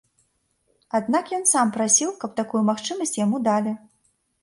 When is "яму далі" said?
3.25-3.81